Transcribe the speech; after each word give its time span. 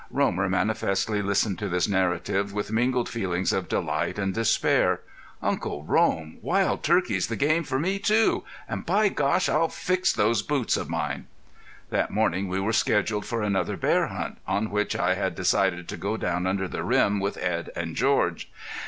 Romer 0.09 0.49
manifestly 0.49 1.21
listened 1.21 1.59
to 1.59 1.69
this 1.69 1.87
narrative 1.87 2.51
with 2.53 2.71
mingled 2.71 3.07
feelings 3.07 3.53
of 3.53 3.69
delight 3.69 4.17
and 4.17 4.33
despair. 4.33 5.01
"Uncle 5.43 5.83
Rome, 5.83 6.39
wild 6.41 6.81
turkey's 6.81 7.27
the 7.27 7.35
game 7.35 7.63
for 7.63 7.77
me, 7.77 7.99
too... 7.99 8.43
and 8.67 8.83
by 8.83 9.09
Gosh! 9.09 9.47
I'll 9.47 9.67
fix 9.69 10.11
those 10.11 10.41
boots 10.41 10.75
of 10.75 10.89
mine!" 10.89 11.27
That 11.91 12.09
morning 12.09 12.47
we 12.47 12.59
were 12.59 12.73
scheduled 12.73 13.27
for 13.27 13.43
another 13.43 13.77
bear 13.77 14.07
hunt, 14.07 14.39
on 14.47 14.71
which 14.71 14.95
I 14.95 15.13
had 15.13 15.35
decided 15.35 15.87
to 15.89 15.97
go 15.97 16.17
down 16.17 16.47
under 16.47 16.67
the 16.67 16.83
rim 16.83 17.19
with 17.19 17.37
Edd 17.37 17.69
and 17.75 17.95
George. 17.95 18.49